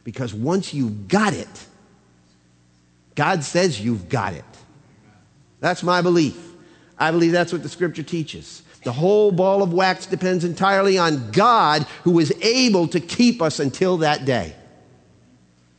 [0.03, 1.65] Because once you've got it,
[3.15, 4.45] God says you've got it.
[5.61, 6.37] That's my belief.
[6.97, 8.61] I believe that's what the scripture teaches.
[8.85, 13.59] The whole ball of wax depends entirely on God who is able to keep us
[13.59, 14.55] until that day.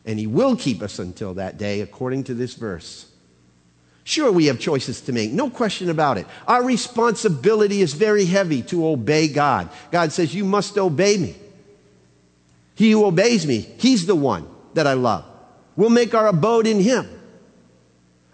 [0.04, 3.06] And he will keep us until that day, according to this verse.
[4.02, 6.26] Sure, we have choices to make, no question about it.
[6.48, 9.70] Our responsibility is very heavy to obey God.
[9.92, 11.36] God says, You must obey me.
[12.74, 15.24] He who obeys me, he's the one that I love.
[15.76, 17.08] We'll make our abode in him.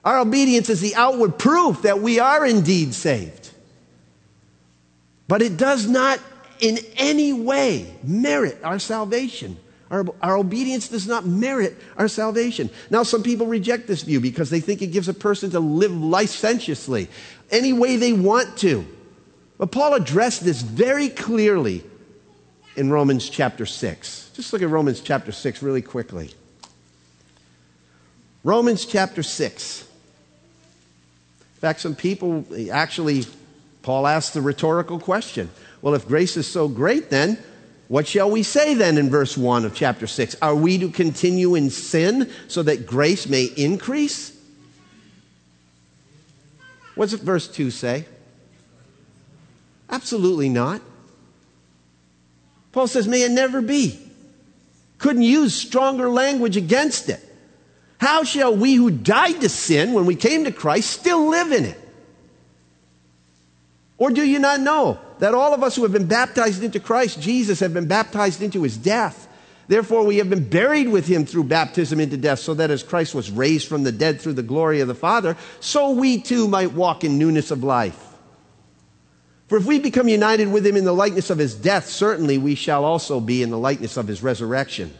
[0.02, 3.41] Our obedience is the outward proof that we are indeed saved.
[5.32, 6.20] But it does not
[6.60, 9.56] in any way merit our salvation.
[9.90, 12.68] Our, our obedience does not merit our salvation.
[12.90, 15.90] Now, some people reject this view because they think it gives a person to live
[15.90, 17.08] licentiously
[17.50, 18.84] any way they want to.
[19.56, 21.82] But Paul addressed this very clearly
[22.76, 24.32] in Romans chapter 6.
[24.34, 26.34] Just look at Romans chapter 6 really quickly.
[28.44, 29.80] Romans chapter 6.
[29.80, 33.24] In fact, some people actually,
[33.82, 35.50] Paul asked the rhetorical question
[35.82, 37.38] well, if grace is so great, then
[37.88, 40.36] what shall we say then in verse 1 of chapter 6?
[40.40, 44.34] Are we to continue in sin so that grace may increase?
[46.94, 47.20] What's it?
[47.20, 48.06] verse 2 say?
[49.90, 50.80] Absolutely not.
[52.70, 54.00] Paul says, may it never be.
[54.98, 57.20] Couldn't use stronger language against it.
[57.98, 61.64] How shall we who died to sin when we came to Christ still live in
[61.64, 61.81] it?
[64.02, 67.20] Or do you not know that all of us who have been baptized into Christ
[67.20, 69.28] Jesus have been baptized into his death?
[69.68, 73.14] Therefore, we have been buried with him through baptism into death, so that as Christ
[73.14, 76.72] was raised from the dead through the glory of the Father, so we too might
[76.72, 78.04] walk in newness of life.
[79.46, 82.56] For if we become united with him in the likeness of his death, certainly we
[82.56, 84.92] shall also be in the likeness of his resurrection.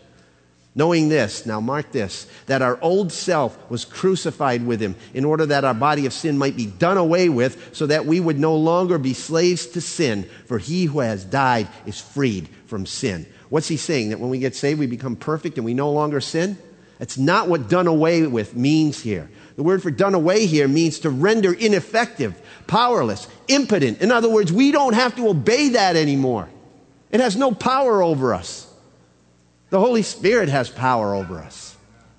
[0.75, 5.45] Knowing this, now mark this, that our old self was crucified with him in order
[5.45, 8.57] that our body of sin might be done away with, so that we would no
[8.57, 13.27] longer be slaves to sin, for he who has died is freed from sin.
[13.51, 14.09] What's he saying?
[14.09, 16.57] That when we get saved, we become perfect and we no longer sin?
[16.99, 19.29] That's not what done away with means here.
[19.57, 24.01] The word for done away here means to render ineffective, powerless, impotent.
[24.01, 26.49] In other words, we don't have to obey that anymore.
[27.11, 28.72] It has no power over us.
[29.73, 31.75] The Holy Spirit has power over us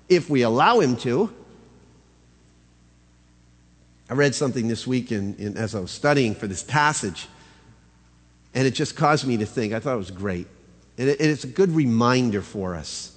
[0.08, 1.32] if we allow Him to.
[4.10, 7.28] I read something this week in, in, as I was studying for this passage,
[8.54, 9.72] and it just caused me to think.
[9.72, 10.48] I thought it was great.
[10.98, 13.16] And it, it's a good reminder for us.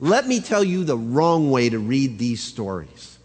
[0.00, 3.18] Let me tell you the wrong way to read these stories.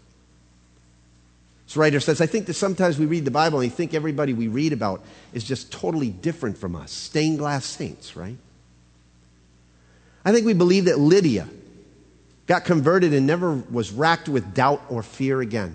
[1.64, 4.34] This writer says, I think that sometimes we read the Bible and we think everybody
[4.34, 6.92] we read about is just totally different from us.
[6.92, 8.36] Stained glass saints, right?
[10.24, 11.48] I think we believe that Lydia
[12.46, 15.74] got converted and never was racked with doubt or fear again.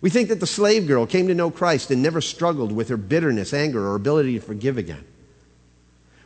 [0.00, 2.96] We think that the slave girl came to know Christ and never struggled with her
[2.96, 5.04] bitterness, anger, or ability to forgive again.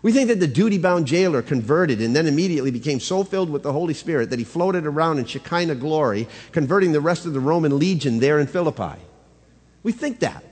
[0.01, 3.63] We think that the duty bound jailer converted and then immediately became so filled with
[3.63, 7.41] the Holy Spirit that he floated around in Shekinah glory, converting the rest of the
[7.41, 9.01] Roman legion there in Philippi.
[9.83, 10.45] We think that.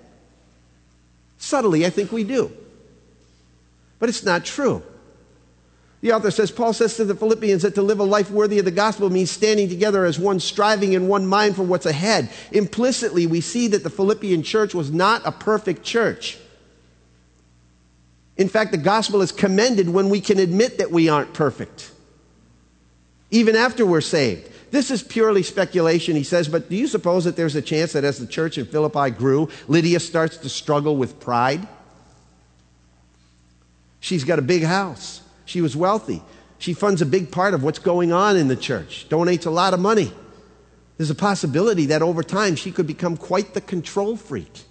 [1.37, 2.51] Subtly, I think we do.
[3.99, 4.83] But it's not true.
[6.03, 8.65] The author says, Paul says to the Philippians that to live a life worthy of
[8.65, 12.29] the gospel means standing together as one striving in one mind for what's ahead.
[12.51, 16.39] Implicitly, we see that the Philippian church was not a perfect church.
[18.37, 21.93] In fact, the gospel is commended when we can admit that we aren't perfect,
[23.31, 24.49] even after we're saved.
[24.73, 28.03] This is purely speculation, he says, but do you suppose that there's a chance that
[28.03, 31.69] as the church in Philippi grew, Lydia starts to struggle with pride?
[34.01, 35.22] She's got a big house.
[35.45, 36.23] She was wealthy.
[36.59, 39.75] She funds a big part of what's going on in the church, donates a lot
[39.75, 40.13] of money.
[40.97, 44.63] There's a possibility that over time she could become quite the control freak.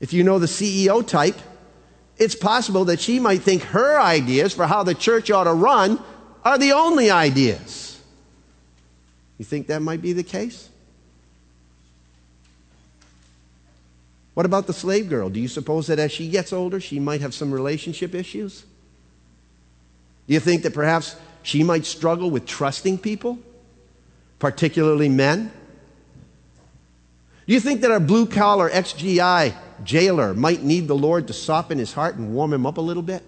[0.00, 1.38] If you know the CEO type,
[2.16, 6.02] it's possible that she might think her ideas for how the church ought to run
[6.44, 8.00] are the only ideas.
[9.38, 10.69] You think that might be the case?
[14.40, 15.28] What about the slave girl?
[15.28, 18.64] Do you suppose that as she gets older, she might have some relationship issues?
[20.26, 23.38] Do you think that perhaps she might struggle with trusting people,
[24.38, 25.52] particularly men?
[27.46, 31.76] Do you think that our blue collar XGI jailer might need the Lord to soften
[31.76, 33.22] his heart and warm him up a little bit.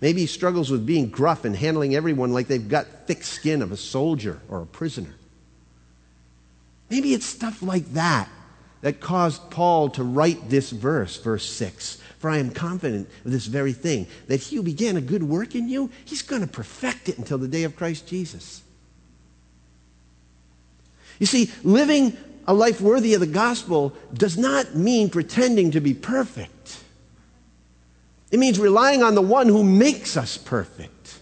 [0.00, 3.72] Maybe he struggles with being gruff and handling everyone like they've got thick skin of
[3.72, 5.16] a soldier or a prisoner.
[6.88, 8.30] Maybe it's stuff like that
[8.82, 11.98] that caused Paul to write this verse, verse 6.
[12.18, 15.54] For I am confident of this very thing, that he who began a good work
[15.54, 18.62] in you, he's going to perfect it until the day of Christ Jesus.
[21.18, 22.16] You see, living
[22.46, 26.78] a life worthy of the gospel does not mean pretending to be perfect.
[28.30, 31.18] It means relying on the one who makes us perfect.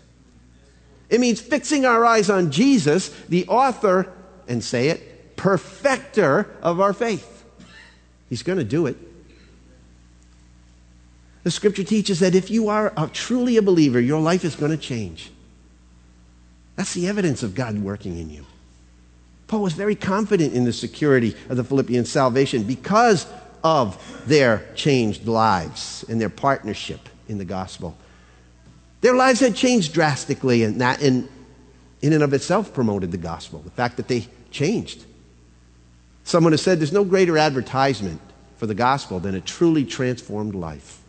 [1.10, 4.12] It means fixing our eyes on Jesus, the author,
[4.46, 7.37] and say it, perfecter of our faith.
[8.28, 8.96] He's going to do it.
[11.44, 14.70] The scripture teaches that if you are a, truly a believer, your life is going
[14.70, 15.30] to change.
[16.76, 18.44] That's the evidence of God working in you.
[19.46, 23.26] Paul was very confident in the security of the Philippians' salvation because
[23.64, 27.96] of their changed lives and their partnership in the gospel.
[29.00, 31.28] Their lives had changed drastically, and that in,
[32.02, 35.04] in and of itself promoted the gospel, the fact that they changed.
[36.28, 38.20] Someone has said there's no greater advertisement
[38.58, 41.00] for the gospel than a truly transformed life.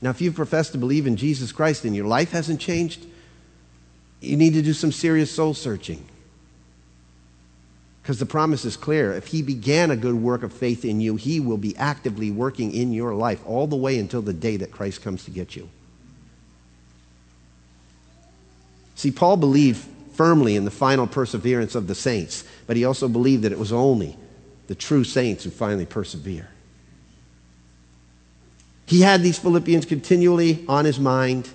[0.00, 3.04] Now, if you've professed to believe in Jesus Christ and your life hasn't changed,
[4.22, 6.02] you need to do some serious soul searching.
[8.00, 9.12] Because the promise is clear.
[9.12, 12.72] If he began a good work of faith in you, he will be actively working
[12.72, 15.68] in your life all the way until the day that Christ comes to get you.
[18.94, 19.86] See, Paul believed
[20.16, 23.72] firmly in the final perseverance of the saints, but he also believed that it was
[23.72, 24.16] only
[24.66, 26.48] the true saints who finally persevere.
[28.86, 31.50] He had these Philippians continually on his mind,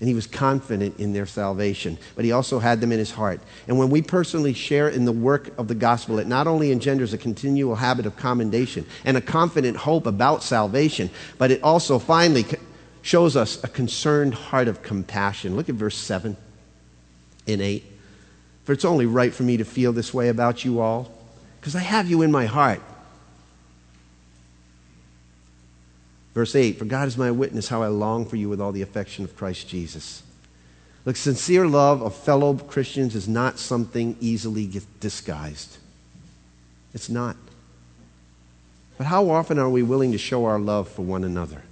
[0.00, 3.40] and he was confident in their salvation, but he also had them in his heart.
[3.68, 7.12] And when we personally share in the work of the gospel, it not only engenders
[7.12, 12.44] a continual habit of commendation and a confident hope about salvation, but it also finally
[13.02, 15.56] shows us a concerned heart of compassion.
[15.56, 16.36] Look at verse 7
[17.46, 17.84] and 8.
[18.64, 21.10] For it's only right for me to feel this way about you all,
[21.60, 22.80] because I have you in my heart.
[26.34, 28.82] Verse 8 For God is my witness how I long for you with all the
[28.82, 30.22] affection of Christ Jesus.
[31.04, 34.70] Look, sincere love of fellow Christians is not something easily
[35.00, 35.78] disguised.
[36.92, 37.36] It's not.
[38.98, 41.62] But how often are we willing to show our love for one another?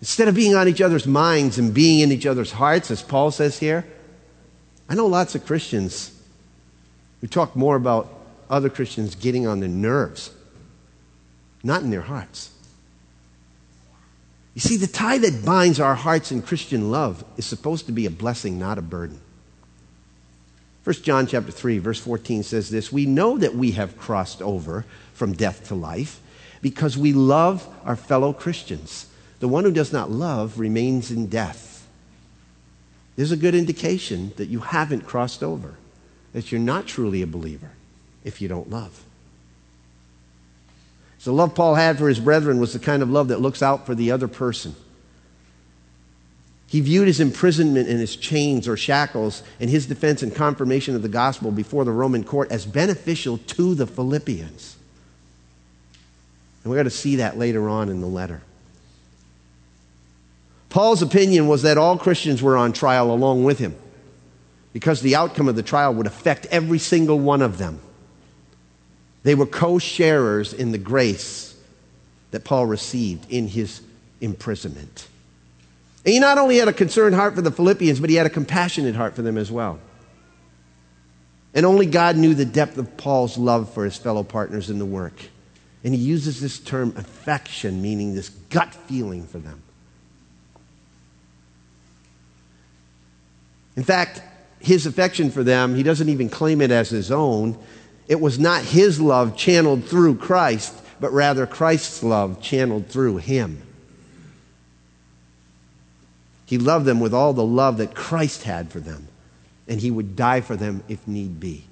[0.00, 3.30] Instead of being on each other's minds and being in each other's hearts, as Paul
[3.30, 3.86] says here,
[4.88, 6.18] I know lots of Christians
[7.20, 8.12] who talk more about
[8.48, 10.30] other Christians getting on their nerves,
[11.62, 12.50] not in their hearts.
[14.54, 18.06] You see, the tie that binds our hearts in Christian love is supposed to be
[18.06, 19.20] a blessing, not a burden.
[20.82, 24.86] 1 John chapter 3, verse 14 says this We know that we have crossed over
[25.12, 26.20] from death to life
[26.62, 29.06] because we love our fellow Christians.
[29.40, 31.88] The one who does not love remains in death.
[33.16, 35.74] There's a good indication that you haven't crossed over,
[36.32, 37.70] that you're not truly a believer
[38.22, 39.02] if you don't love.
[41.18, 43.62] So, the love Paul had for his brethren was the kind of love that looks
[43.62, 44.74] out for the other person.
[46.66, 51.02] He viewed his imprisonment and his chains or shackles and his defense and confirmation of
[51.02, 54.76] the gospel before the Roman court as beneficial to the Philippians.
[56.62, 58.40] And we're going to see that later on in the letter.
[60.70, 63.74] Paul's opinion was that all Christians were on trial along with him
[64.72, 67.80] because the outcome of the trial would affect every single one of them.
[69.24, 71.56] They were co sharers in the grace
[72.30, 73.82] that Paul received in his
[74.20, 75.08] imprisonment.
[76.04, 78.30] And he not only had a concerned heart for the Philippians, but he had a
[78.30, 79.80] compassionate heart for them as well.
[81.52, 84.86] And only God knew the depth of Paul's love for his fellow partners in the
[84.86, 85.14] work.
[85.82, 89.60] And he uses this term affection, meaning this gut feeling for them.
[93.76, 94.22] In fact,
[94.58, 97.58] his affection for them, he doesn't even claim it as his own.
[98.08, 103.62] It was not his love channeled through Christ, but rather Christ's love channeled through him.
[106.46, 109.06] He loved them with all the love that Christ had for them,
[109.68, 111.64] and he would die for them if need be.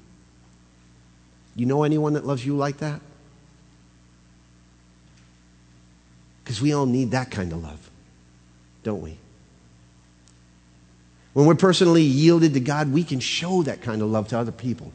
[1.57, 3.01] You know anyone that loves you like that?
[6.45, 7.91] Because we all need that kind of love,
[8.85, 9.19] don't we?
[11.39, 14.51] When we're personally yielded to God, we can show that kind of love to other
[14.51, 14.93] people.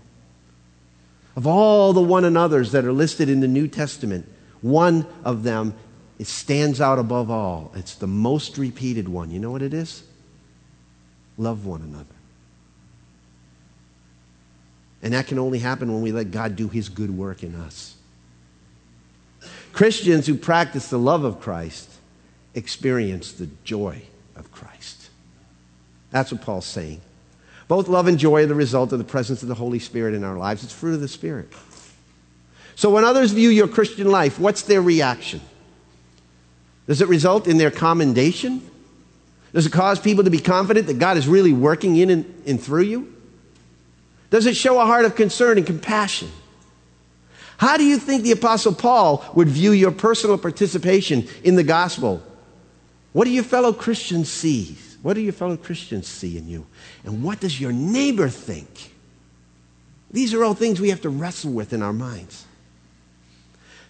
[1.38, 4.30] Of all the one another's that are listed in the New Testament,
[4.60, 5.74] one of them
[6.20, 7.72] it stands out above all.
[7.78, 9.32] It's the most repeated one.
[9.32, 10.04] You know what it is?
[11.38, 12.04] Love one another.
[15.02, 17.96] And that can only happen when we let God do his good work in us.
[19.72, 21.90] Christians who practice the love of Christ
[22.54, 24.02] experience the joy.
[26.14, 27.02] That's what Paul's saying.
[27.68, 30.24] Both love and joy are the result of the presence of the Holy Spirit in
[30.24, 30.64] our lives.
[30.64, 31.52] It's fruit of the Spirit.
[32.76, 35.42] So when others view your Christian life, what's their reaction?
[36.86, 38.62] Does it result in their commendation?
[39.54, 42.62] Does it cause people to be confident that God is really working in and, and
[42.62, 43.16] through you?
[44.30, 46.30] Does it show a heart of concern and compassion?
[47.58, 52.22] How do you think the Apostle Paul would view your personal participation in the gospel?
[53.14, 54.78] What do your fellow Christians see?
[55.04, 56.66] What do your fellow Christians see in you?
[57.04, 58.94] And what does your neighbor think?
[60.12, 62.46] These are all things we have to wrestle with in our minds.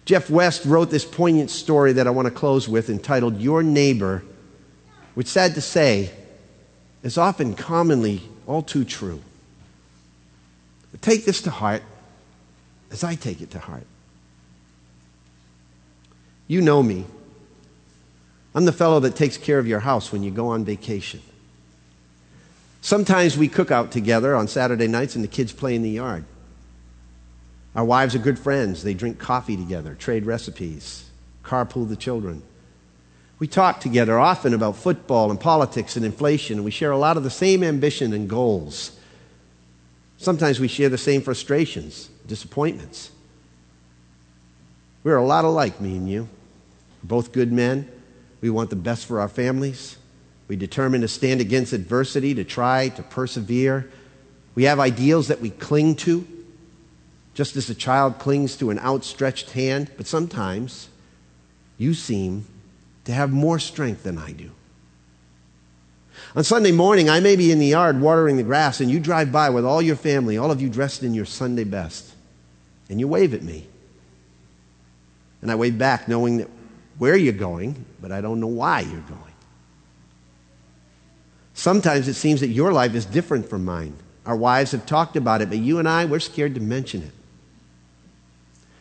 [0.04, 4.24] Jeff West wrote this poignant story that I want to close with entitled Your Neighbor,
[5.14, 6.10] which, sad to say,
[7.02, 9.22] is often commonly all too true.
[10.90, 11.82] But take this to heart
[12.90, 13.86] as I take it to heart.
[16.48, 17.04] You know me.
[18.54, 21.20] I'm the fellow that takes care of your house when you go on vacation.
[22.80, 26.24] Sometimes we cook out together on Saturday nights and the kids play in the yard.
[27.74, 28.84] Our wives are good friends.
[28.84, 31.08] They drink coffee together, trade recipes,
[31.42, 32.42] carpool the children.
[33.40, 37.16] We talk together often about football and politics and inflation, and we share a lot
[37.16, 38.96] of the same ambition and goals.
[40.18, 43.10] Sometimes we share the same frustrations, disappointments.
[45.02, 46.28] We're a lot alike, me and you.
[47.02, 47.90] We're both good men.
[48.44, 49.96] We want the best for our families.
[50.48, 53.90] We determine to stand against adversity, to try to persevere.
[54.54, 56.26] We have ideals that we cling to.
[57.32, 60.90] just as a child clings to an outstretched hand, but sometimes
[61.78, 62.44] you seem
[63.06, 64.50] to have more strength than I do.
[66.36, 69.32] On Sunday morning, I may be in the yard watering the grass, and you drive
[69.32, 72.12] by with all your family, all of you dressed in your Sunday best,
[72.90, 73.66] and you wave at me.
[75.40, 76.50] And I wave back, knowing that
[76.98, 79.20] where you're going, but I don't know why you're going.
[81.54, 83.96] Sometimes it seems that your life is different from mine.
[84.26, 87.12] Our wives have talked about it, but you and I, we're scared to mention it.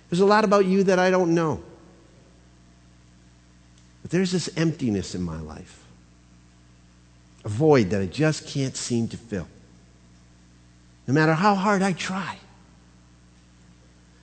[0.09, 1.63] There's a lot about you that I don't know.
[4.01, 5.83] But there's this emptiness in my life,
[7.45, 9.47] a void that I just can't seem to fill,
[11.07, 12.37] no matter how hard I try.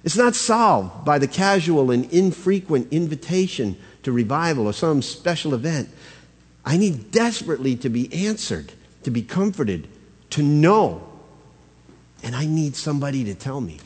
[0.02, 5.88] It's not solved by the casual and infrequent invitation to revival or some special event.
[6.64, 8.72] I need desperately to be answered,
[9.02, 9.88] to be comforted,
[10.30, 11.06] to know.
[12.22, 13.78] And I need somebody to tell me.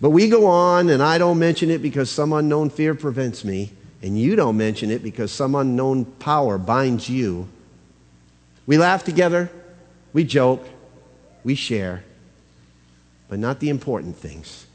[0.00, 3.72] But we go on, and I don't mention it because some unknown fear prevents me,
[4.02, 7.48] and you don't mention it because some unknown power binds you.
[8.66, 9.50] We laugh together,
[10.12, 10.66] we joke,
[11.44, 12.02] we share,
[13.28, 14.66] but not the important things.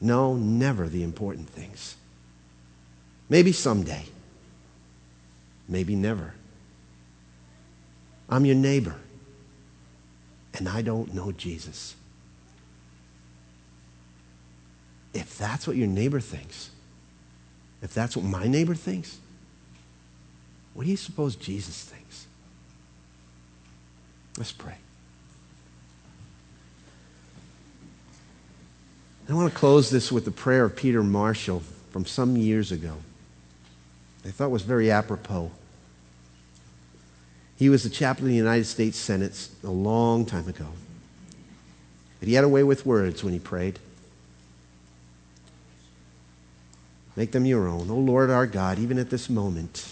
[0.00, 1.96] No, never the important things.
[3.28, 4.04] Maybe someday,
[5.68, 6.34] maybe never.
[8.28, 8.96] I'm your neighbor,
[10.54, 11.94] and I don't know Jesus.
[15.12, 16.70] If that's what your neighbor thinks,
[17.82, 19.18] if that's what my neighbor thinks,
[20.74, 22.26] what do you suppose Jesus thinks?
[24.38, 24.76] Let's pray.
[29.30, 31.62] I want to close this with the prayer of Peter Marshall
[31.92, 32.96] from some years ago.
[34.24, 35.52] I thought was very apropos.
[37.56, 40.66] He was the chaplain of the United States Senate a long time ago.
[42.18, 43.78] But he had a way with words when he prayed.
[47.14, 47.88] Make them your own.
[47.88, 49.86] O oh Lord our God, even at this moment,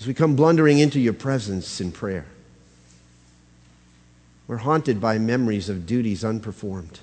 [0.00, 2.24] as we come blundering into your presence in prayer,
[4.46, 7.00] we're haunted by memories of duties unperformed,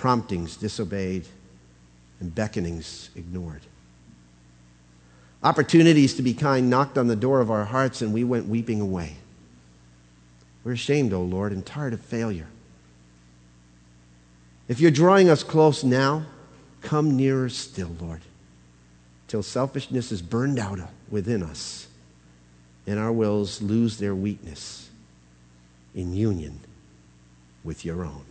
[0.00, 1.26] promptings disobeyed,
[2.18, 3.62] and beckonings ignored.
[5.42, 8.80] Opportunities to be kind knocked on the door of our hearts, and we went weeping
[8.80, 9.16] away.
[10.64, 12.48] We're ashamed, O oh Lord, and tired of failure.
[14.68, 16.26] If you're drawing us close now,
[16.82, 18.20] Come nearer still, Lord,
[19.28, 20.80] till selfishness is burned out
[21.10, 21.88] within us
[22.86, 24.88] and our wills lose their weakness
[25.94, 26.60] in union
[27.62, 28.24] with your own.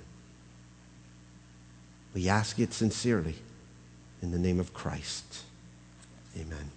[2.13, 3.35] We ask it sincerely
[4.21, 5.43] in the name of Christ.
[6.35, 6.71] Amen.